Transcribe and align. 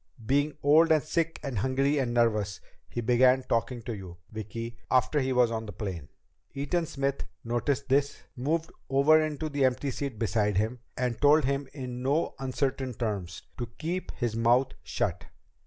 Being 0.25 0.57
old 0.63 0.91
and 0.91 1.03
sick 1.03 1.39
and 1.43 1.59
hungry 1.59 1.99
and 1.99 2.11
nervous, 2.11 2.59
he 2.89 3.01
began 3.01 3.43
talking 3.43 3.83
to 3.83 3.93
you, 3.95 4.17
Vicki, 4.31 4.77
after 4.89 5.19
he 5.19 5.31
was 5.31 5.51
on 5.51 5.67
the 5.67 5.71
plane. 5.71 6.09
Eaton 6.55 6.87
Smith 6.87 7.25
noticed 7.43 7.87
this, 7.87 8.23
moved 8.35 8.71
over 8.89 9.21
into 9.23 9.47
the 9.47 9.63
empty 9.63 9.91
seat 9.91 10.17
beside 10.17 10.57
him, 10.57 10.79
and 10.97 11.21
told 11.21 11.45
him 11.45 11.67
in 11.71 12.01
no 12.01 12.33
uncertain 12.39 12.95
terms 12.95 13.43
to 13.59 13.67
keep 13.77 14.09
his 14.15 14.35
mouth 14.35 14.69
shut. 14.81 15.25